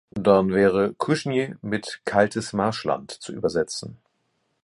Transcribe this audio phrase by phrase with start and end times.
[0.15, 3.97] Dann wäre Cushnie mit „kaltes Marschland“ zu übersetzen.